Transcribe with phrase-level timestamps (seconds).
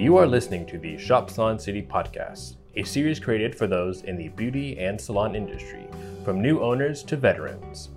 [0.00, 4.16] You are listening to the Shop Salon City podcast, a series created for those in
[4.16, 5.86] the beauty and salon industry,
[6.24, 7.90] from new owners to veterans.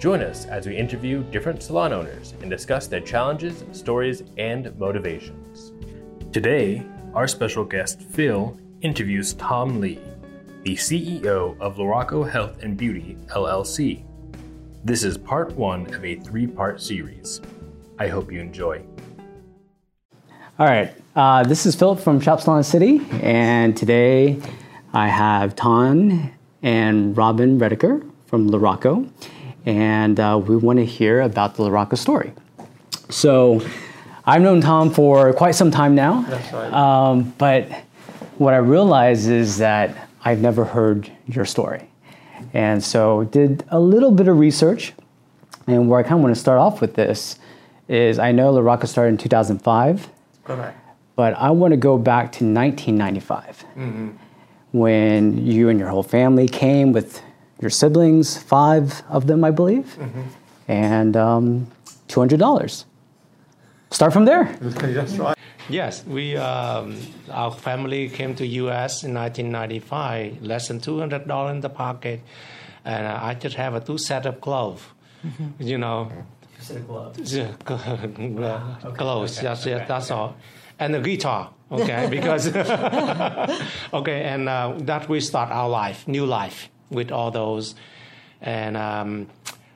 [0.00, 5.70] Join us as we interview different salon owners and discuss their challenges, stories, and motivations.
[6.32, 10.00] Today, our special guest Phil interviews Tom Lee,
[10.64, 14.02] the CEO of Luraco Health and Beauty LLC.
[14.82, 17.40] This is part one of a three part series.
[17.96, 18.82] I hope you enjoy.
[20.58, 24.40] All right, uh, this is Philip from Shop Salon City, and today
[24.92, 26.30] I have Tom
[26.62, 29.10] and Robin Rediker from Luraco,
[29.66, 32.32] and uh, we want to hear about the Luraco story.
[33.08, 33.60] So,
[34.26, 36.72] I've known Tom for quite some time now, That's right.
[36.72, 37.68] um, but
[38.36, 41.90] what I realized is that I've never heard your story,
[42.54, 44.92] and so did a little bit of research.
[45.66, 47.40] And where I kind of want to start off with this
[47.88, 50.08] is I know Luraco started in 2005
[50.44, 50.87] Correct.
[51.18, 53.64] But I want to go back to 1995
[54.70, 57.20] when you and your whole family came with
[57.60, 59.98] your siblings, five of them, I believe,
[60.68, 61.66] and um,
[62.06, 62.84] $200.
[63.90, 64.44] Start from there.
[64.60, 65.36] That's right.
[65.68, 66.96] Yes, we um,
[67.30, 69.02] our family came to U.S.
[69.02, 72.20] in 1995, less than two hundred dollars in the pocket,
[72.84, 74.82] and uh, I just have a two set of gloves.
[75.58, 76.10] You know,
[77.34, 77.52] Yeah,
[78.96, 79.40] clothes.
[79.40, 79.88] That's it.
[79.88, 80.36] That's all,
[80.78, 81.50] and the guitar.
[81.70, 82.48] Okay, because
[83.92, 87.74] okay, and uh, that we start our life, new life with all those,
[88.40, 89.26] and um,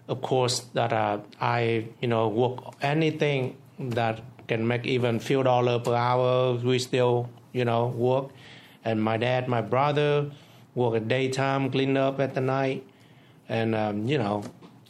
[0.08, 5.78] of course that uh, I you know work anything that can make even few dollar
[5.78, 6.54] per hour.
[6.54, 8.30] We still you know work,
[8.84, 10.30] and my dad, my brother
[10.74, 12.86] work at daytime, clean up at the night,
[13.48, 14.42] and um, you know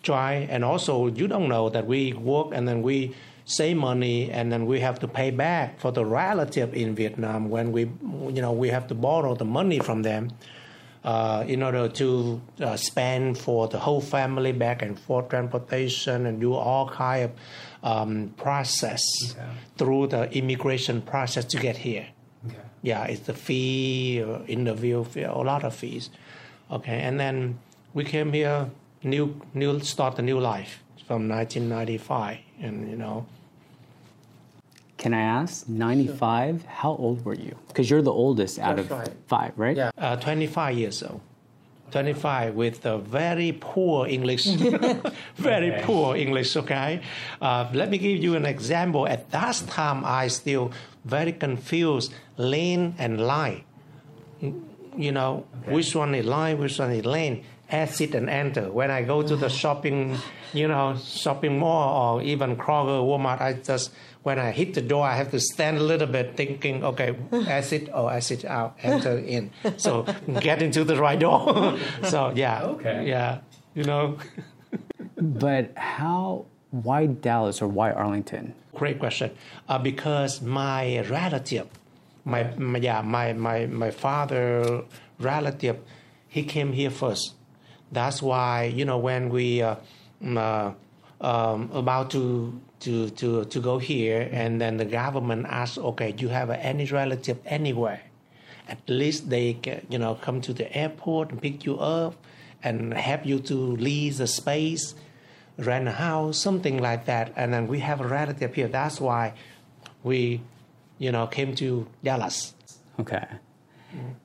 [0.02, 3.14] try and also you don't know that we work and then we
[3.44, 7.72] save money and then we have to pay back for the relative in Vietnam when
[7.72, 10.30] we you know we have to borrow the money from them
[11.04, 16.40] uh, in order to uh, spend for the whole family back and forth transportation and
[16.40, 17.30] do all kind of
[17.82, 19.02] um, process
[19.76, 22.06] through the immigration process to get here.
[22.82, 26.10] Yeah, it's the fee, uh, interview fee, a lot of fees.
[26.70, 27.58] Okay, and then
[27.94, 28.70] we came here,
[29.02, 33.26] new, new, start a new life from 1995, and you know,
[34.98, 37.56] Can I ask, 95, how old were you?
[37.68, 39.10] Because you're the oldest out That's of right.
[39.26, 39.76] five, right?
[39.76, 41.20] yeah, uh, 25 years old.
[41.90, 44.46] 25 with a very poor English,
[45.36, 46.56] very poor English.
[46.56, 47.02] Okay,
[47.42, 49.06] uh, let me give you an example.
[49.06, 50.70] At that time, I still
[51.04, 53.64] very confused lane and line.
[54.96, 58.70] you know, which one is line, which one is lane, exit and enter.
[58.70, 60.18] When I go to the shopping,
[60.52, 63.90] you know, shopping mall or even Kroger, Walmart, I just,
[64.22, 67.16] when I hit the door, I have to stand a little bit thinking, okay,
[67.48, 69.50] exit or exit out, enter in.
[69.78, 70.06] So
[70.40, 71.78] get into the right door.
[72.04, 72.62] so yeah.
[72.62, 73.08] Okay.
[73.08, 73.40] Yeah.
[73.74, 74.18] You know,
[75.16, 78.54] But how, why Dallas or why Arlington?
[78.74, 79.30] Great question.
[79.68, 81.68] Uh, because my relative,
[82.24, 84.82] my, my yeah, my, my my father
[85.18, 85.78] relative,
[86.28, 87.34] he came here first.
[87.92, 89.76] That's why you know when we uh,
[90.22, 90.72] mm, uh,
[91.24, 96.24] um, about to to to to go here, and then the government asks, okay, do
[96.26, 98.00] you have any relative anywhere?
[98.68, 102.14] At least they can, you know come to the airport and pick you up
[102.62, 104.94] and help you to lease a space
[105.58, 107.32] rent a house, something like that.
[107.36, 108.68] And then we have a relative here.
[108.68, 109.34] That's why
[110.02, 110.40] we,
[110.98, 112.54] you know, came to Dallas.
[112.98, 113.26] Okay.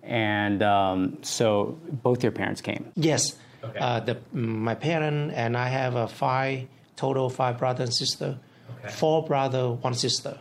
[0.03, 2.91] And um, so both your parents came.
[2.95, 3.79] Yes, Okay.
[3.79, 8.39] uh, the my parent and I have a five total five brother and sister,
[8.79, 8.89] Okay.
[8.93, 10.37] four brother, one sister.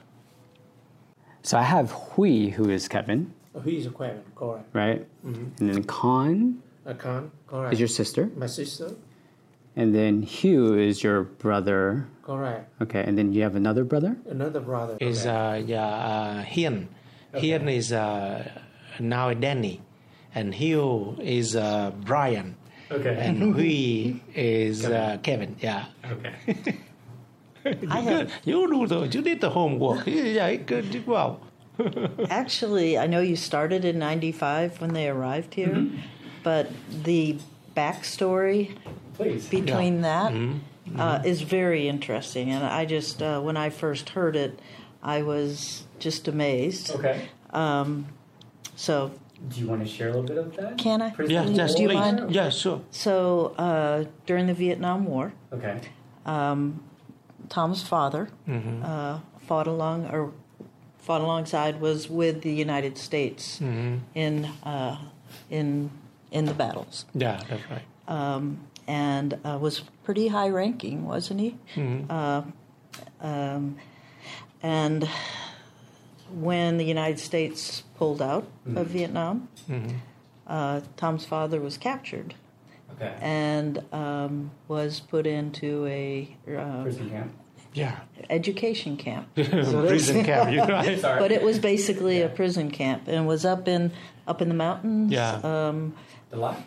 [1.42, 3.32] So I have Hui, who is Kevin,
[3.64, 4.66] He is Kevin, correct.
[4.74, 5.06] right?
[5.24, 5.62] Mm-hmm.
[5.64, 7.72] And then Khan I can't, correct.
[7.74, 8.30] is your sister.
[8.36, 8.90] my sister,
[9.76, 12.06] And then Hugh is your brother.
[12.22, 12.68] correct.
[12.82, 13.02] Okay.
[13.06, 14.16] And then you have another brother?
[14.28, 16.88] Another brother is uh, yeah, uh, Hian.
[17.34, 18.50] Hian is uh,
[18.98, 19.80] now Danny,
[20.34, 22.56] and Hugh is uh, Brian.
[22.90, 23.16] Okay.
[23.18, 25.56] and we is uh, Kevin.
[25.60, 25.86] Yeah.
[26.04, 26.78] Okay.
[27.90, 30.06] I have You do the you did the homework.
[30.06, 31.40] Yeah, you good did well.
[32.30, 32.96] actually.
[32.96, 35.98] I know you started in '95 when they arrived here, Mm-hmm.
[36.42, 36.70] but
[37.04, 37.38] the
[37.76, 38.76] backstory
[39.14, 39.48] Please.
[39.48, 41.00] between that Mm-hmm.
[41.00, 42.50] uh, is very interesting.
[42.52, 44.60] And I just, uh, when I first heard it,
[45.02, 46.92] I was just amazed.
[46.94, 47.28] Okay.
[48.76, 49.10] So,
[49.48, 50.78] Do you want to share a little bit of that?
[50.78, 51.12] can I?
[51.26, 51.94] Yeah, yes, Do you please.
[51.94, 52.34] mind?
[52.34, 52.80] Yeah, sure.
[52.90, 55.80] So, uh, during the Vietnam War, Okay.
[57.48, 58.82] Tom's father Mm-hmm.
[58.84, 60.32] uh, fought along or
[60.98, 64.96] fought alongside was with the United States in uh,
[65.50, 65.90] in
[66.32, 67.86] in the battles, Yeah, that's right.
[68.88, 71.56] and uh, was pretty high ranking, wasn't he?
[72.10, 72.42] Uh,
[73.20, 73.76] um,
[74.62, 75.08] and
[76.32, 79.48] when the United States pulled out of Vietnam,
[80.46, 82.34] uh, Tom's father was captured
[82.94, 83.14] Okay.
[83.20, 87.32] and um, was put into a uh, Prison camp.
[87.74, 87.96] Yeah.
[88.30, 89.28] education camp.
[89.34, 90.98] Prison camp, you're right.
[90.98, 91.18] Sorry.
[91.24, 93.92] But it was basically a prison camp and was up in
[94.26, 95.12] up in the mountains.
[95.12, 95.34] Yeah.
[95.44, 95.94] Um,
[96.30, 96.62] the life.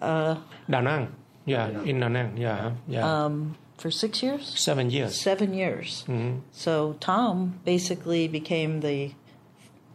[0.00, 0.36] Da
[0.68, 1.12] Nang.
[1.44, 2.36] Yeah, in Da Nang.
[2.36, 3.24] Yeah, yeah.
[3.24, 5.20] um, for six years, Seven years.
[5.20, 6.04] seven years.
[6.52, 9.12] So Tom basically became the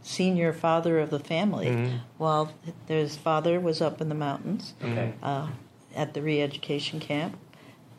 [0.01, 2.51] senior father of the family, while
[2.87, 5.13] his father was up in the mountains Okay.
[5.21, 5.47] uh,
[5.95, 7.37] at the re-education camp.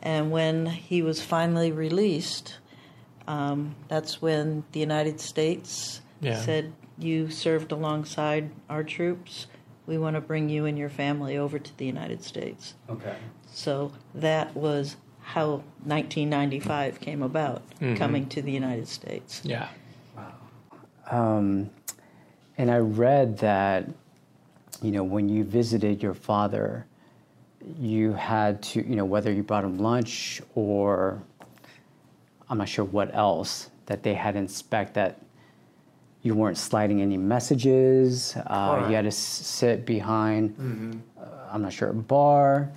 [0.00, 2.58] And when he was finally released,
[3.28, 6.40] um, that's when the United States Yeah.
[6.40, 9.46] said, "You served alongside our troops.
[9.86, 13.14] We want to bring you and your family over to the United States." Okay.
[13.52, 14.96] So that was
[15.34, 17.62] how 1995 came about,
[17.96, 19.40] coming to the United States.
[19.44, 19.68] Yeah.
[21.10, 21.70] Um,
[22.58, 23.88] and I read that,
[24.82, 26.86] you know, when you visited your father,
[27.78, 31.22] you had to, you know, whether you brought him lunch or
[32.48, 35.20] I'm not sure what else, that they had to inspect that
[36.22, 38.36] you weren't sliding any messages.
[38.46, 42.70] Uh, you had to s- sit behind, uh, I'm not sure, a bar.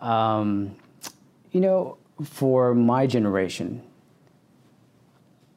[0.00, 0.74] Um,
[1.54, 3.80] you know, for my generation,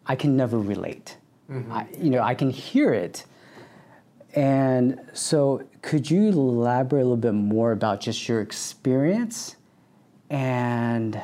[0.06, 1.18] I can never relate.
[1.52, 1.74] Mm-hmm.
[1.74, 3.26] I, you know, I can hear it.
[4.36, 9.56] And so, could you elaborate a little bit more about just your experience
[10.30, 11.20] and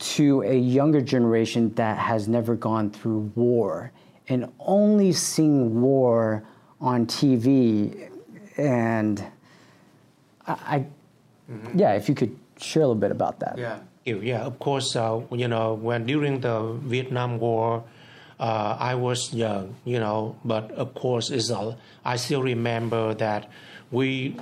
[0.00, 3.90] to a younger generation that has never gone through war
[4.28, 6.44] and only seen war
[6.78, 8.10] on TV?
[8.58, 9.24] And
[10.46, 10.86] I, I
[11.50, 11.78] mm-hmm.
[11.78, 13.58] yeah, if you could share a little bit about that.
[13.58, 13.80] Yeah.
[14.04, 17.84] Yeah, of course, uh, you know, when during the Vietnam War,
[18.40, 21.76] uh, I was young, you know, but of course, it's a,
[22.06, 23.50] I still remember that
[23.90, 24.34] we,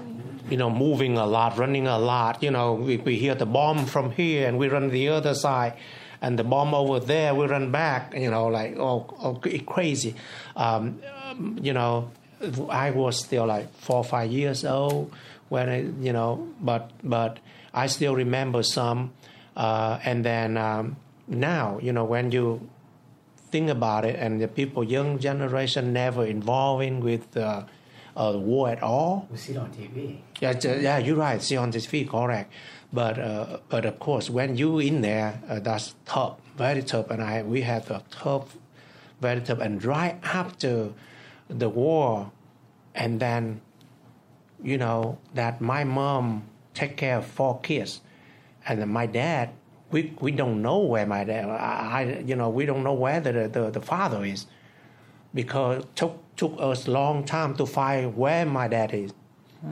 [0.49, 3.87] you know, moving a lot, running a lot, you know, we, we hear the bomb
[3.87, 5.75] from here and we run the other side,
[6.23, 10.15] and the bomb over there, we run back, you know, like, oh, oh crazy.
[10.55, 12.11] Um, um, you know,
[12.69, 15.13] I was still like four or five years old
[15.49, 17.39] when I, you know, but but
[17.73, 19.13] I still remember some.
[19.57, 20.97] Uh, and then um,
[21.29, 22.69] now, you know, when you
[23.51, 27.65] think about it, and the people, young generation, never involving with uh,
[28.17, 29.29] uh, war at all.
[29.31, 30.19] We see it on TV.
[30.41, 31.41] Yeah, uh, yeah, you're right.
[31.41, 32.53] See on feed, correct.
[32.93, 37.11] But uh, but of course, when you in there, uh, that's tough, very tough.
[37.11, 38.57] And I we have a tough,
[39.21, 39.61] very tough.
[39.61, 40.93] And right after
[41.49, 42.31] the war,
[42.95, 43.61] and then,
[44.63, 46.45] you know, that my mom
[46.75, 48.01] take care of four kids,
[48.67, 49.51] and then my dad,
[49.91, 51.49] we we don't know where my dad.
[51.49, 51.55] I,
[52.03, 54.47] I you know we don't know where the the, the father is,
[55.35, 59.13] because took took us long time to find where my dad is.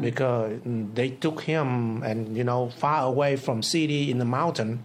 [0.00, 4.82] Because they took him and you know far away from city in the mountain.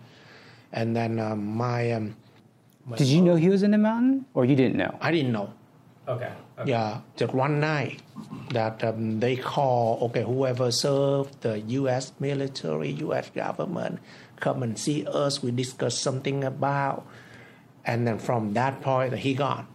[0.72, 2.16] And then um, my um,
[2.96, 4.98] Did you know he was in the mountain, or you didn't know?
[5.02, 5.54] i didn't know
[6.10, 6.32] Okay.
[6.66, 8.02] yeah just one night
[8.50, 14.00] that um, they call okay whoever served the us military us government
[14.40, 15.44] come and see us.
[15.44, 17.06] We discuss something about
[17.86, 19.68] and then from that point he gone.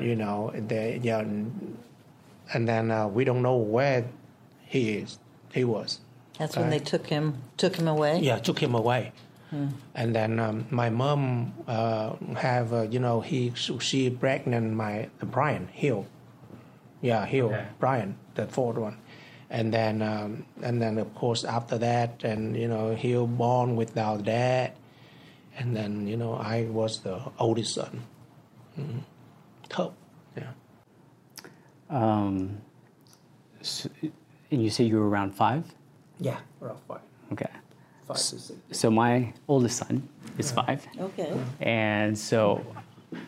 [0.00, 4.04] You know they yeah and then uh, we don't know where
[4.64, 5.18] he is
[5.52, 6.00] he was.
[6.38, 8.18] That's when they took him took him away.
[8.18, 9.12] yeah took him away
[9.94, 15.68] and then um, my mom uh, have uh, you know he she pregnant my brian
[15.68, 16.06] hill.
[17.00, 17.66] Yeah hill Okay.
[17.78, 18.98] brian the fourth one.
[19.48, 24.24] And then um, and then of course after that and you know hill born without
[24.24, 24.72] dad.
[25.56, 28.02] And then you know i was the oldest son.
[28.78, 29.02] Mm
[29.68, 29.92] tough
[30.36, 30.52] yeah.
[31.90, 32.58] Um,
[33.62, 33.90] so,
[34.50, 35.64] and you say you were around five?
[36.20, 37.00] yeah around five.
[37.32, 37.50] Okay.
[38.06, 40.08] Five to six So my oldest son
[40.38, 40.86] is five.
[40.98, 41.38] Okay.
[41.60, 42.64] And so,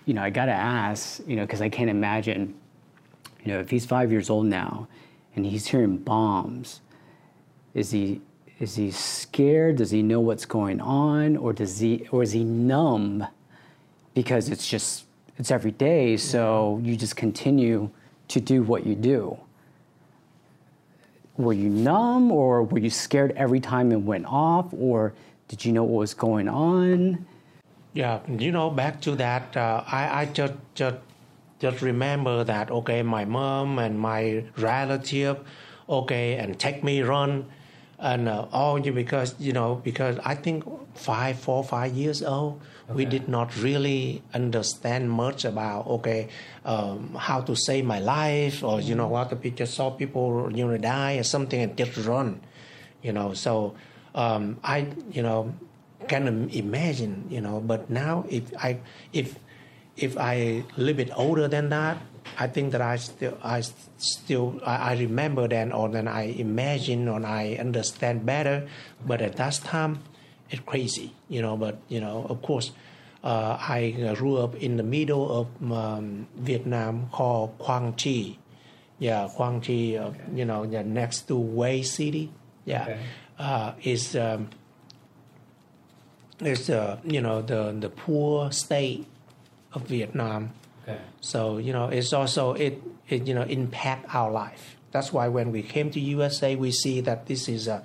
[0.07, 2.55] you know, I got to ask, you know, because I can't imagine,
[3.45, 4.89] you know, if he's five years old now
[5.35, 6.81] and he's hearing bombs,
[7.75, 8.21] is he
[8.59, 9.77] is he scared?
[9.77, 13.27] Does he know what's going on, or does he or is he numb
[14.15, 15.05] because it's just
[15.39, 16.17] it's every day?
[16.17, 17.91] So you just continue
[18.29, 19.39] to do what you do.
[21.39, 25.15] Were you numb, or were you scared every time it went off, or
[25.47, 27.25] did you know what was going on?
[27.95, 30.97] Yeah, you know, back to that, uh, I, I just, just
[31.59, 35.39] just remember that okay, my mom and my relative,
[35.89, 37.47] okay, and take me run,
[37.99, 40.65] and uh, all you because you know because I think
[40.95, 46.29] five, four, five years old, we did not really understand much about okay,
[46.65, 50.67] um, how to save my life or you know what we just saw people you
[50.67, 52.41] know die or something and just run,
[53.03, 53.35] you know.
[53.35, 53.75] So
[54.15, 55.55] um, I you know
[56.07, 58.79] can imagine you know, but now if I
[59.13, 59.37] if
[59.97, 61.99] if I a little bit older than that,
[62.39, 63.63] I think that I still I
[63.99, 68.69] still I, remember then or then I imagine or I understand better.
[69.07, 70.01] But at that time,
[70.51, 71.57] it's crazy, you know.
[71.57, 72.73] But you know, of course,
[73.23, 78.37] uh, I grew up in the middle of um, Vietnam called Quang Tri.
[78.99, 82.31] Yeah, Quang Tri, uh, you know, yeah, next to Hue City.
[82.65, 83.01] Yeah, Okay.
[83.39, 84.51] uh, is um,
[86.41, 89.07] is uh, you know the the poor state
[89.73, 90.51] of Vietnam.
[90.89, 91.01] Okay.
[91.21, 94.77] So you know, it's also it, it you know impact our life.
[94.91, 97.85] That's why when we came to USA, we see that this is a,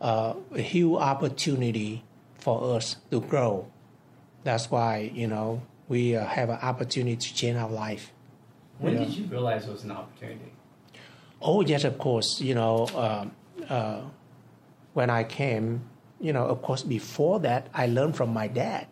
[0.00, 2.04] a, a huge opportunity
[2.36, 3.66] for us to grow.
[4.44, 8.12] That's why you know we uh, have an opportunity to change our life.
[8.78, 9.04] When Yeah.
[9.04, 10.52] did you realize it was an opportunity?
[11.40, 12.40] Oh yes, of course.
[12.40, 13.26] You know, uh,
[13.72, 14.00] uh,
[14.92, 15.88] when I came,
[16.20, 18.86] you know, of course, before that, I learned from my dad,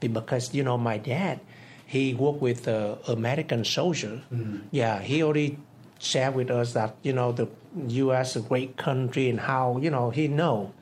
[0.00, 1.40] because you know, my dad,
[1.86, 4.22] he worked with the American soldier.
[4.70, 5.58] Yeah, he already
[5.98, 7.48] shared with us that you know the
[7.88, 8.36] U.S.
[8.36, 10.74] is a great country and how you know he know.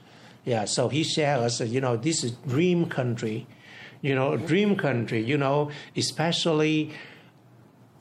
[0.44, 3.46] Yeah, so he shared us, uh, you know, this is dream country,
[4.02, 6.92] you know, dream country, you know, especially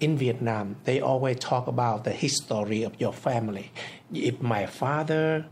[0.03, 3.71] in Vietnam, they always talk about the history of your family.
[4.13, 5.45] If my father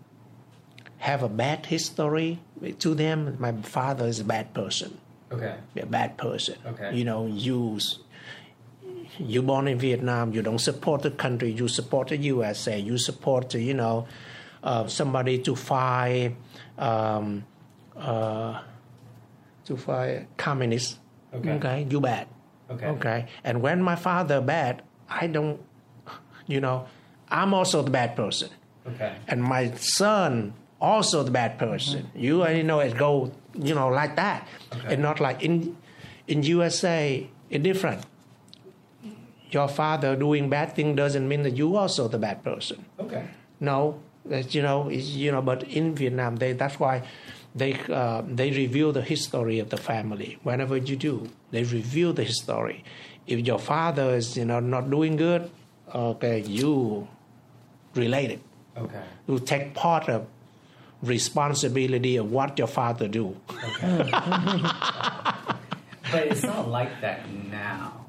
[0.97, 2.39] have a bad history
[2.79, 4.99] to them, my father is a bad person,
[5.31, 5.55] Okay.
[5.75, 6.55] You're a bad person.
[6.65, 6.95] Okay.
[6.95, 7.79] You know, you
[9.17, 13.53] you born in Vietnam, you don't support the country, you support the USA, you support
[13.53, 14.07] you know
[14.63, 16.35] uh, somebody to fight
[16.77, 17.45] um,
[17.95, 18.61] uh,
[19.65, 20.99] to fight communists.
[21.33, 21.51] Okay.
[21.51, 22.27] okay, you bad.
[22.69, 22.87] Okay.
[22.87, 23.25] Okay.
[23.43, 25.61] And when my father bad, I don't,
[26.47, 26.87] you know,
[27.29, 28.49] I'm also the bad person.
[28.87, 29.15] Okay.
[29.27, 32.09] And my son also the bad person.
[32.15, 34.47] You already know it go, you know, like that.
[34.73, 34.93] Okay.
[34.93, 35.77] And not like in
[36.27, 38.03] in USA, it's different.
[39.51, 42.85] Your father doing bad thing doesn't mean that you also the bad person.
[42.99, 43.27] Okay.
[43.59, 45.41] No, that's, you know, it's, you know.
[45.41, 47.03] But in Vietnam, they that's why
[47.53, 50.39] they uh, they reveal the history of the family.
[50.43, 52.83] Whenever you do, they reveal the history.
[53.27, 55.51] If your father is you know not doing good,
[55.93, 57.07] okay, you
[57.93, 58.39] related.
[58.77, 59.03] Okay.
[59.27, 60.25] You take part of
[61.01, 63.35] responsibility of what your father do.
[63.49, 64.09] Okay.
[66.11, 68.05] but it's not like that now.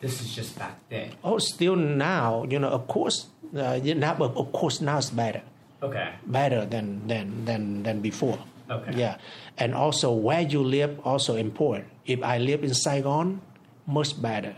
[0.00, 1.10] This is just back then.
[1.24, 3.26] Oh, still now, you know, of course,
[3.56, 5.42] uh, but of course now it's better.
[5.80, 6.10] Okay.
[6.26, 8.38] better than than than than before.
[8.68, 8.98] Okay.
[8.98, 9.18] Yeah,
[9.56, 11.86] and also where you live also important.
[12.04, 13.40] If I live in Saigon,
[13.86, 14.56] much better,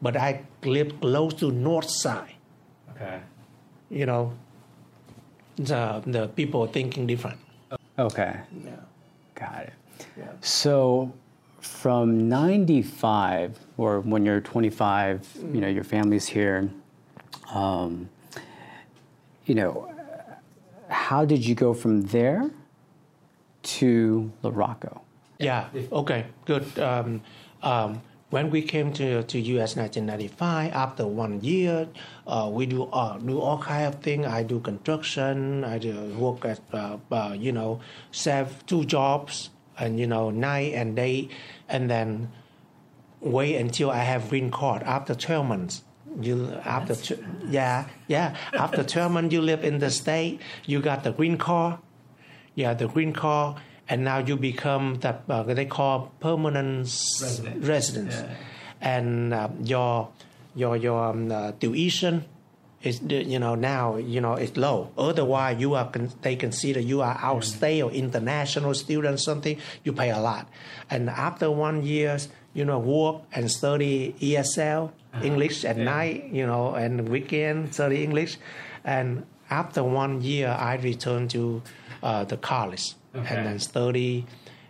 [0.00, 2.38] but I live close to north side.
[2.94, 3.20] Okay.
[3.90, 4.32] You know,
[5.56, 7.38] the the people thinking different.
[7.98, 8.40] Okay.
[8.64, 8.70] Yeah.
[9.34, 9.72] Got it.
[10.16, 10.24] Yeah.
[10.40, 11.12] So
[11.60, 16.68] from 95 or when you're 25, you know, your family's here,
[17.52, 18.08] um,
[19.46, 19.90] you know,
[20.88, 22.50] how did you go from there
[23.62, 25.00] to Luraco?
[25.38, 25.68] Yeah.
[25.92, 26.26] Okay.
[26.44, 26.78] Good.
[26.78, 27.20] Um,
[27.62, 28.00] um,
[28.34, 31.86] when we came to to US 1995, after one year,
[32.26, 34.26] uh, we do uh, do all kind of things.
[34.26, 35.62] I do construction.
[35.62, 37.78] I do work at uh, uh, you know,
[38.10, 41.28] serve two jobs and you know night and day,
[41.68, 42.32] and then
[43.20, 45.82] wait until I have green card after 12 months.
[46.20, 51.02] You after tw- yeah yeah after 12 months you live in the state you got
[51.02, 51.78] the green card
[52.54, 57.64] yeah the green card and now you become that uh, they call permanent Resident.
[57.64, 58.36] residence Yeah.
[58.80, 60.08] and uh, your
[60.54, 62.24] your your um, uh, tuition
[62.82, 64.90] is you know now you know it's low.
[64.98, 69.92] Otherwise you are con- they consider you are out state or international student something you
[69.92, 70.48] pay a lot.
[70.90, 75.84] And after one years you know work and study ESL English at Yeah.
[75.84, 78.36] night you know and weekend study English.
[78.84, 81.62] And after one year I returned to
[82.02, 83.36] uh, the college Okay.
[83.36, 84.26] and then study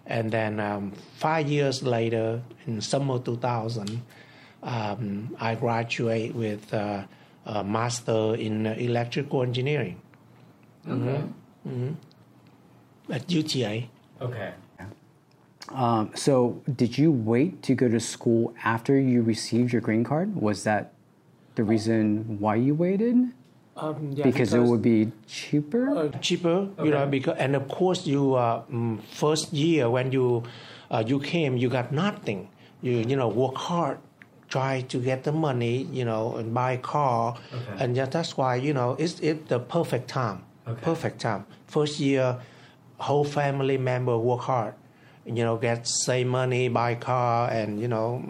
[0.06, 4.02] and then um, five years later in summer 2000
[4.62, 7.04] um, I graduate with uh,
[7.46, 10.00] a master in uh, electrical engineering
[10.88, 11.22] Okay.
[13.10, 13.88] at UTA.
[14.20, 14.52] Okay.
[15.70, 20.36] Um, so, did you wait to go to school after you received your green card?
[20.36, 20.92] Was that
[21.54, 23.32] the reason why you waited?
[23.76, 25.90] Um, yeah, because, it would be cheaper.
[25.96, 30.44] uh, cheaper, you know, because and of course you uh, mm, first year when you
[30.90, 32.48] uh, you came, you got nothing.
[32.82, 33.98] You you know work hard,
[34.48, 37.36] try to get the money, you know, and buy a car,
[37.78, 40.80] and yeah, that's why you know it's it the perfect time, okay.
[40.80, 41.44] perfect time.
[41.66, 42.38] First year,
[42.98, 44.74] whole family member work hard,
[45.26, 48.22] you know, get save money, buy car, and you know.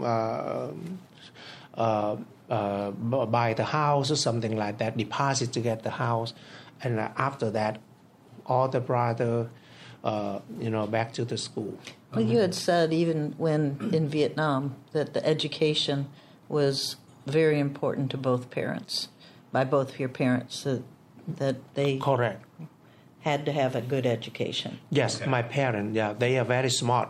[1.76, 2.16] Uh,
[2.50, 6.34] uh, buy the house or something like that, deposit to get the house,
[6.82, 7.80] and uh, after that,
[8.46, 9.48] all the brother,
[10.02, 11.78] uh, you know, back to the school.
[12.14, 16.08] Well, you had said even when in Vietnam that the education
[16.48, 16.96] was
[17.26, 19.08] very important to both parents,
[19.50, 20.82] by both of your parents, that,
[21.26, 22.44] that they Correct.
[23.20, 24.78] had to have a good education.
[24.90, 27.08] Yes, my parents, yeah, they are very smart.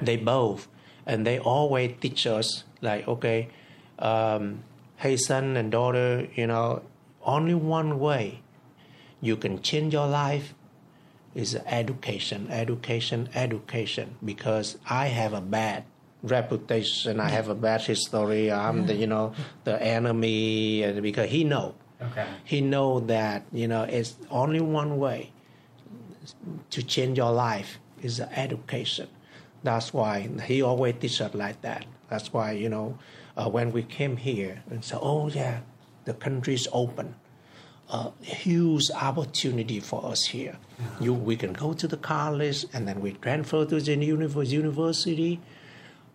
[0.00, 0.68] They both,
[1.06, 3.48] and they always teach us like, okay,
[3.98, 4.62] um,
[4.98, 6.82] hey son and daughter, you know,
[7.22, 8.42] only one way
[9.20, 10.54] you can change your life
[11.34, 14.16] is education, education, education.
[14.24, 15.84] Because I have a bad
[16.22, 18.50] reputation, I have a bad history.
[18.50, 22.26] I'm the, you know, the enemy, and because he know, Okay.
[22.44, 25.32] he know that you know it's only one way
[26.70, 29.08] to change your life is education.
[29.64, 31.84] That's why he always teach us like that.
[32.08, 32.98] That's why you know
[33.38, 35.60] uh, when we came here and said, "Oh yeah,
[36.04, 37.14] the country is open."
[37.90, 40.58] A huge opportunity for us here.
[41.00, 45.40] You, we can go to the college and then we transfer to the univ- university.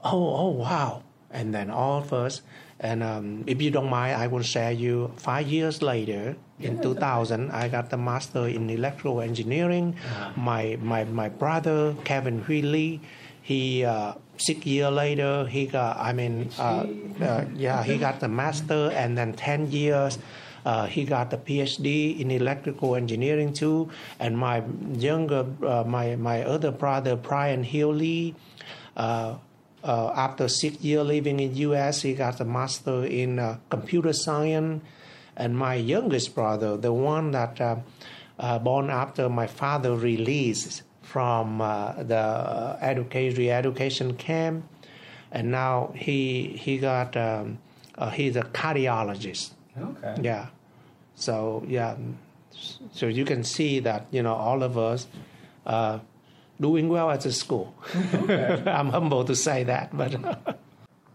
[0.04, 1.02] Oh, oh, wow!
[1.32, 2.42] And then all of us.
[2.80, 5.14] And um, if you don't mind, I will share you.
[5.16, 9.96] Five years later, in 2000, I got the master in electrical engineering.
[10.36, 13.00] My my my brother Kevin Hui
[13.44, 15.98] he uh, six year later he got.
[15.98, 16.88] I mean, uh,
[17.22, 20.18] uh, yeah, he got the master, and then ten years.
[20.66, 24.64] Uh, he got the PhD in electrical engineering too, and my
[24.96, 28.34] younger, uh, my my other brother Brian Healy.
[28.96, 29.36] Uh,
[29.84, 34.82] uh, after six years living in U.S., he got a master in uh, computer science.
[35.36, 37.78] And my youngest brother, the one that uh,
[38.40, 44.66] uh, born after my father released from uh, the education re-education camp,
[45.32, 47.60] and now he he got um,
[48.00, 49.52] uh, he's a cardiologist.
[49.80, 50.16] Okay.
[50.24, 50.48] Yeah.
[51.14, 51.96] So yeah,
[52.92, 55.06] so you can see that you know all of us
[55.68, 56.00] uh,
[56.60, 57.76] doing well at the school.
[58.66, 60.12] I'm humble to say that, but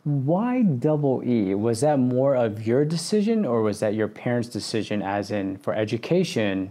[0.05, 1.55] Why double E?
[1.55, 5.03] Was that more of your decision or was that your parents' decision?
[5.03, 6.71] As in, for education,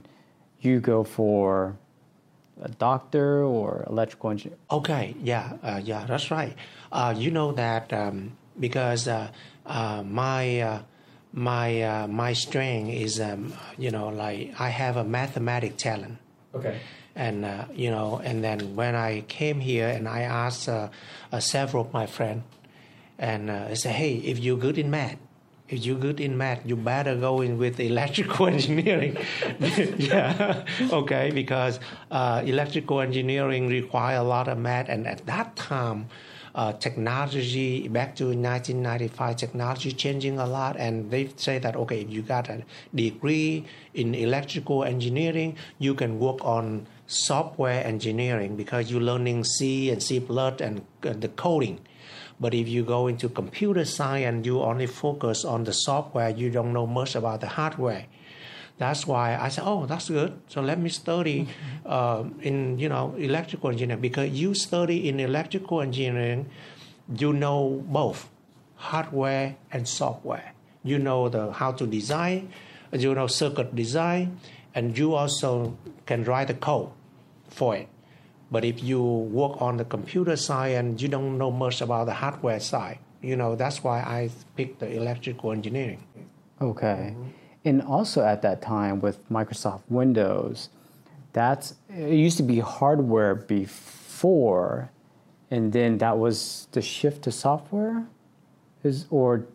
[0.62, 1.78] you go for
[2.62, 4.58] a doctor or electrical engineer?
[4.72, 6.56] okay, yeah, uh, yeah, that's right.
[6.92, 9.30] Uh, you know that um, because uh,
[9.66, 10.80] uh, my uh,
[11.34, 16.18] my uh, my strength is um, you know like I have a mathematic talent.
[16.56, 16.80] Okay.
[17.16, 20.88] and uh, you know and then when i came here and i asked uh,
[21.32, 22.44] uh, several of my friends
[23.18, 25.18] and uh, i said hey if you're good in math
[25.70, 29.18] if you're good in math you better go in with electrical engineering.
[29.98, 31.80] Yeah okay because
[32.12, 36.08] uh, electrical engineering require a lot of math and at that time
[36.56, 42.10] uh, technology back to 1995 technology changing a lot and they say that okay if
[42.10, 42.64] you got a
[42.96, 50.02] degree in electrical engineering you can work on software engineering because you're learning c and
[50.02, 51.80] c and uh, the coding
[52.40, 56.50] but if you go into computer science and you only focus on the software you
[56.50, 58.06] don't know much about the hardware
[58.78, 60.38] that's why I said, "Oh, that's good.
[60.48, 61.48] So let me study
[61.86, 66.46] uh, in you know electrical engineering because you study in electrical engineering,
[67.10, 68.30] you know both
[68.76, 70.54] hardware and software.
[70.84, 72.54] You know the how to design,
[72.94, 74.38] you know circuit design,
[74.76, 76.94] and you also can write the code
[77.50, 77.90] for it.
[78.50, 82.14] But if you work on the computer side and you don't know much about the
[82.14, 83.00] hardware side.
[83.22, 86.04] You know that's why I picked the electrical engineering.
[86.62, 87.14] Okay.
[87.14, 87.30] Mm-hmm.
[87.66, 90.70] And also at that time with Microsoft Windows,
[91.34, 94.92] that's it used to be hardware before,
[95.52, 98.06] and then that was the shift to software,
[98.84, 99.46] is or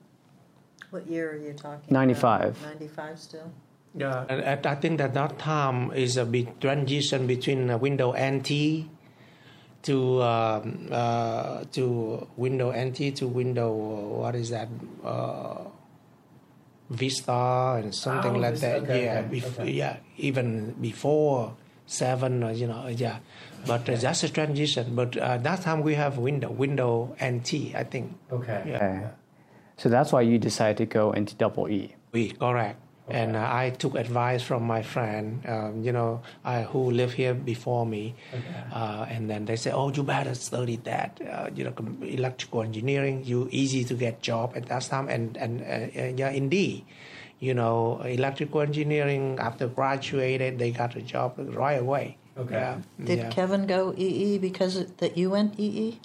[0.91, 2.61] What year are you talking 95.
[2.63, 3.53] 95 still?
[3.95, 8.15] Yeah, and and I think that that time is a big transition between uh, Windows
[8.17, 8.89] NT
[9.83, 13.77] to um, uh, to Windows NT to Windows
[14.17, 14.69] what is that
[15.05, 15.69] uh,
[16.91, 18.83] Vista and something Oh, like Vista, that.
[18.83, 19.71] okay, yeah, okay, bef- okay.
[19.73, 21.55] yeah, even before
[21.87, 23.19] seven, or, you know, yeah.
[23.67, 24.95] But uh, that's a transition.
[24.95, 28.13] But uh, that time we have window, window NT, I think.
[28.31, 28.63] Okay.
[28.67, 28.77] Yeah.
[28.77, 29.07] Okay.
[29.77, 31.95] So that's why you decided to go into double E.
[32.13, 32.79] We correct.
[33.09, 37.35] And uh, I took advice from my friend, um, you know, I, who lived here
[37.35, 38.15] before me.
[38.73, 41.21] Uh, and then they say, "Oh, you better study that.
[41.21, 41.75] Uh, you know,
[42.07, 43.23] electrical engineering.
[43.25, 46.85] You easy to get job at that time." And and uh, uh, yeah, indeed,
[47.41, 49.37] you know, electrical engineering.
[49.41, 52.19] After graduated, they got a job right away.
[52.39, 52.55] Okay.
[52.55, 53.29] Yeah, Did yeah.
[53.31, 56.01] Kevin go EE because that you went E EE?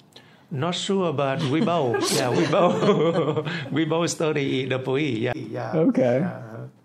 [0.50, 2.10] Not sure, but we both.
[2.12, 3.46] yeah, we both.
[3.70, 5.30] we both study double E.
[5.30, 5.32] Yeah.
[5.36, 5.72] Yeah.
[5.88, 6.26] Okay.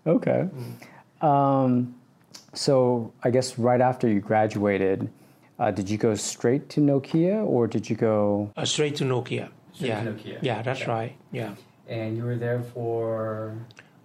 [0.06, 0.48] Okay.
[1.20, 1.94] Um,
[2.52, 5.10] so I guess right after you graduated,
[5.58, 8.50] uh, did you go straight to Nokia or did you go?
[8.56, 9.48] Uh, straight to Nokia.
[9.72, 10.04] Straight yeah.
[10.04, 10.38] to Nokia.
[10.42, 11.16] Yeah, that's right.
[11.32, 11.54] Yeah.
[11.88, 13.56] And you were there for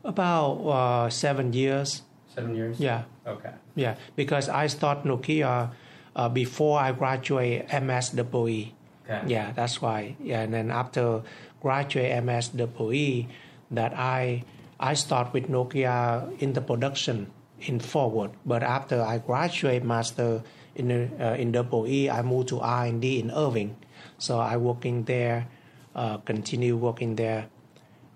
[0.03, 2.03] About uh, seven years.
[2.33, 2.79] seven years?
[2.79, 3.03] Yeah.
[3.25, 3.51] Okay.
[3.75, 3.95] Yeah.
[4.15, 5.71] Because I started Nokia
[6.15, 8.71] uh, before I graduate MSWE.
[9.09, 9.21] Okay.
[9.25, 10.15] Yeah, that's why.
[10.21, 11.23] Yeah, and then after
[11.61, 13.27] graduate MSWE,
[13.71, 14.43] that I
[14.79, 18.31] I start with Nokia in the production in Fort Worth.
[18.45, 20.41] But after I graduate master
[20.75, 23.75] in the, uh, in double E, I moved to R and D in Irving.
[24.17, 25.47] So I working there,
[25.95, 27.47] uh, continue working there.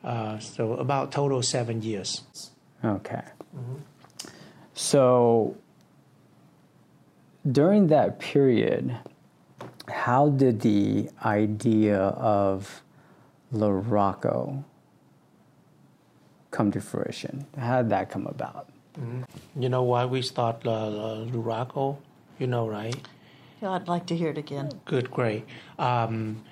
[0.03, 2.23] Uh, so about total seven years.
[2.83, 3.23] Okay.
[4.73, 5.55] So
[7.49, 8.97] during that period,
[9.89, 12.83] how did the idea of
[13.53, 14.63] Luraco
[16.53, 17.45] come to fruition?
[17.57, 18.69] How did that come about?
[19.57, 21.97] You know why we start uh, uh, Luraco?
[22.37, 22.95] You know, right?
[23.61, 24.69] Yeah, I'd like to hear it again.
[24.85, 25.45] Good, great.
[25.79, 26.43] Um,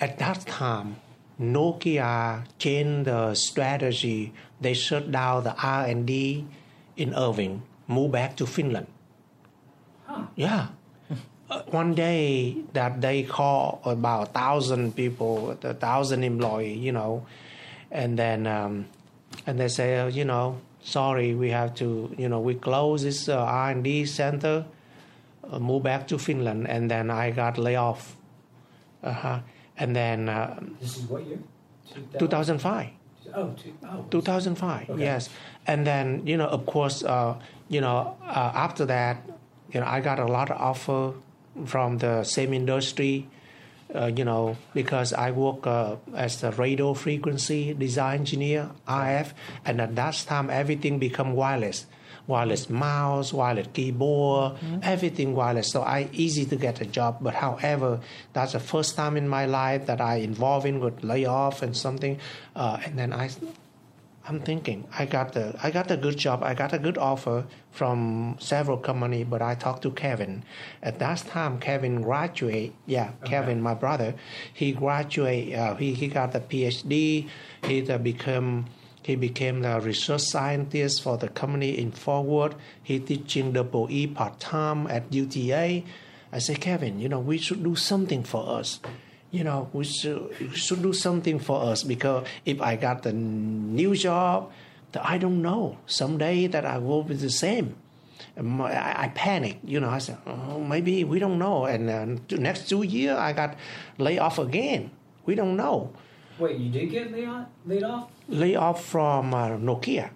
[0.00, 0.96] at that time,
[1.38, 4.32] Nokia changed the strategy.
[4.60, 6.46] They shut down the R and D
[6.96, 8.86] in Irving, moved back to Finland.
[10.36, 10.68] Yeah.
[11.50, 17.26] Uh, one day that they call about a thousand people, a thousand employee, you know,
[17.90, 18.86] and then um,
[19.48, 23.28] and they say, uh, you know, sorry, we have to, you know, we close this
[23.30, 24.66] uh, R and D center,
[25.50, 28.14] uh, move back to Finland, and then I got laid off.
[29.02, 29.40] Uh-huh.
[29.78, 31.38] And then uh, This is what year?
[32.18, 32.90] 2005.
[33.34, 34.04] Oh, two, oh.
[34.10, 35.02] 2005 Okay.
[35.02, 35.28] yes
[35.66, 37.34] and then you know of course uh,
[37.68, 39.20] you know uh, after that
[39.70, 41.12] you know i got a lot of offer
[41.66, 43.28] from the same industry
[43.94, 49.32] uh, you know because i work uh, as a radio frequency design engineer rf
[49.64, 51.86] and at that time everything become wireless.
[52.26, 55.70] Wireless mouse wireless keyboard everything wireless.
[55.72, 58.00] So i easy to get a job but however
[58.34, 62.18] that's the first time in my life that i involved in with layoff and something
[62.54, 63.30] uh, and then i
[64.28, 66.42] I'm thinking I got the I got a good job.
[66.42, 70.44] I got a good offer from several company, but I talked to Kevin.
[70.82, 72.74] At that time, Kevin graduate.
[72.84, 74.14] Yeah, Kevin, my brother,
[74.52, 75.54] he graduate.
[75.54, 77.26] Uh, he he got the PhD.
[77.64, 78.66] He uh, become
[79.02, 82.54] he became the research scientist for the company in Fort Worth.
[82.82, 85.84] He teaching double E part time at UTA.
[86.30, 88.80] I said, Kevin, you know, we should do something for us
[89.30, 93.94] you know, we should, should do something for us because if I got the new
[93.94, 94.50] job,
[94.92, 95.76] that I don't know.
[95.86, 97.76] Someday that I will be the same.
[98.36, 99.90] And my- I, I panic, you know.
[99.90, 101.66] I said, oh, maybe we don't know.
[101.66, 103.56] And uh, next two year, I got
[103.98, 104.90] laid off again.
[105.26, 105.92] We don't know.
[106.38, 107.46] Wait, you did get laid off?
[107.66, 108.08] Laid off?
[108.28, 110.10] Laid off from uh, Nokia.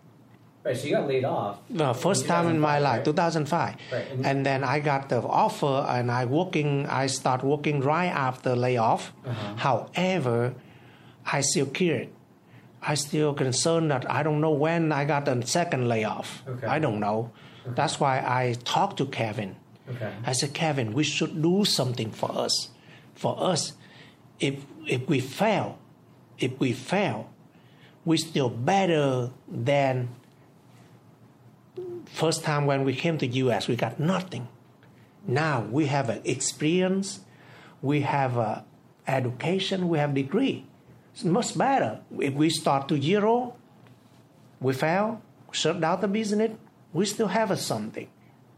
[0.65, 1.59] Right, so you got laid off.
[1.77, 3.05] Uh, first time in my life, right?
[3.05, 3.75] 2005.
[3.93, 6.87] Right, and- And then I got the offer, and I working.
[6.87, 9.13] I start working right after layoff.
[9.27, 9.55] Uh-huh.
[9.57, 10.55] However,
[11.27, 12.09] I still cared.
[12.81, 16.43] I still concerned that I don't know when I got the second layoff.
[16.49, 16.67] Okay.
[16.67, 17.31] I don't know.
[17.67, 19.57] That's why I talked to Kevin.
[19.89, 20.11] Okay.
[20.25, 22.69] I said, Kevin, we should do something for us.
[23.15, 23.73] For us,
[24.41, 25.79] if if we fail,
[26.39, 27.31] if we fail,
[28.05, 30.09] we still better than
[32.13, 34.49] first time when we came to US, we got nothing.
[35.27, 37.21] Now we have an experience,
[37.81, 38.65] we have a
[39.07, 40.67] education, we have degree.
[41.13, 42.01] It's much better.
[42.19, 43.55] If we start to zero,
[44.61, 45.21] we fail,
[45.51, 46.53] shut down the business,
[46.93, 48.09] we still have a something.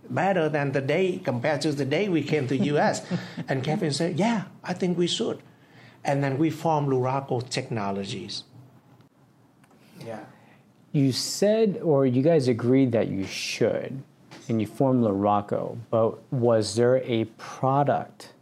[0.08, 3.06] Better than the day compared to the day we came to US.
[3.48, 5.42] and Kevin said, Yeah, I think we should.
[6.04, 8.44] And then we formed Luraco Technologies.
[10.04, 10.24] Yeah.
[10.94, 14.00] You said, or you guys agreed that you should,
[14.48, 18.32] and you formed Luraco, but was there a product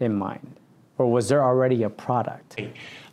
[0.00, 0.56] in mind?
[0.98, 2.60] Or was there already a product?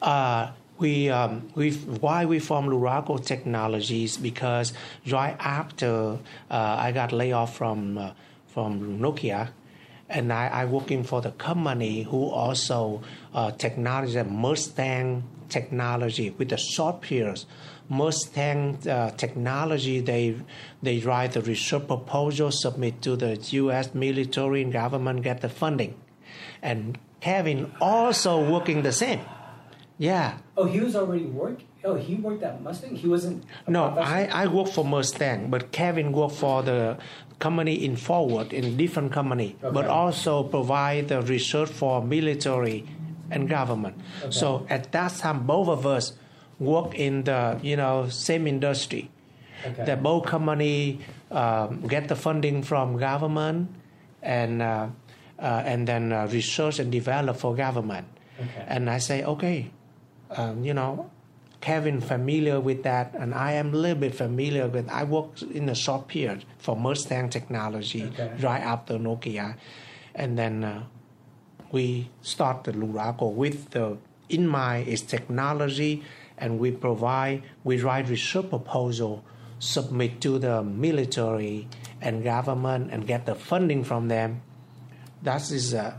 [0.02, 4.74] Uh, we um, we why we formed Luraco Technologies because
[5.12, 6.18] right after
[6.50, 8.12] uh, I got laid off from uh,
[8.48, 9.50] from Nokia,
[10.10, 13.04] and I, I working for the company who also
[13.36, 17.46] uh, technology Mustang technology with the short periods.
[17.88, 20.36] Mustang uh, technology they
[20.82, 23.94] they write the research proposal submit to the U.S.
[23.94, 25.94] military and government get the funding,
[26.64, 29.22] and Kevin also working the same.
[29.98, 30.40] Yeah.
[30.58, 31.62] Oh, he was already work.
[31.84, 32.96] Oh, he worked at Mustang.
[32.96, 33.46] He wasn't.
[33.68, 36.98] No, I, I work for Mustang, but Kevin worked for the
[37.40, 39.74] company in Fort Worth in different company, okay.
[39.74, 42.86] but also provide the research for military
[43.30, 43.98] and government.
[44.22, 44.32] Okay.
[44.32, 46.14] So at that time, both of us
[46.60, 49.10] work in the you know same industry.
[49.66, 49.86] Okay.
[49.86, 51.00] That both company
[51.32, 53.70] um, get the funding from government
[54.22, 54.88] and uh,
[55.40, 58.08] uh, and then uh, research and develop for government.
[58.68, 59.72] And I say, okay,
[60.30, 61.10] um, you know,
[61.62, 64.90] Kevin familiar with that, and I am a little bit familiar with.
[64.90, 68.32] I worked in a short period for Mustang Technology okay.
[68.40, 69.56] right after Nokia,
[70.14, 70.84] and then uh,
[71.76, 73.98] we started Luraco with the
[74.30, 76.04] in mind is technology,
[76.38, 79.26] and we provide we write research proposal,
[79.60, 81.68] submit to the military
[82.00, 84.40] and government, and get the funding from them.
[85.22, 85.94] That is, uh,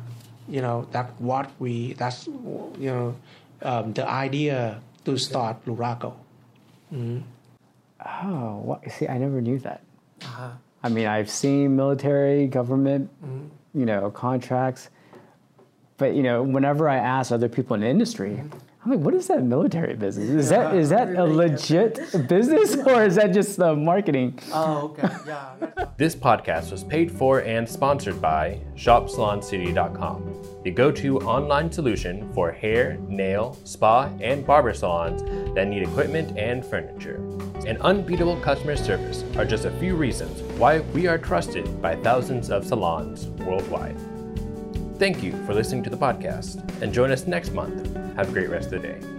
[0.49, 3.17] you know, that what we that's you know
[3.61, 6.17] um, the idea to start Luraco.
[6.89, 7.21] Mm-hmm.
[8.25, 8.81] Oh, what?
[8.91, 9.85] see, I never knew that.
[10.25, 10.57] Uh-huh.
[10.83, 13.53] I mean, I've seen military, government, mm-hmm.
[13.79, 14.89] you know, contracts,
[15.99, 18.43] but you know, whenever I ask other people in the industry.
[18.87, 20.29] I'm like, what is that military business?
[20.29, 24.39] Is that is that a legit business or is that just uh, marketing?
[24.53, 25.09] Oh, okay.
[25.27, 25.87] Yeah.
[25.97, 32.97] this podcast was paid for and sponsored by ShopSalonCity.com, the go-to online solution for hair,
[33.09, 35.25] nail, spa, and barber salons
[35.57, 37.17] that need equipment and furniture.
[37.67, 42.51] And unbeatable customer service are just a few reasons why we are trusted by thousands
[42.51, 43.97] of salons worldwide.
[44.99, 48.49] Thank you for listening to the podcast, and join us next month have a great
[48.49, 49.16] rest of the day.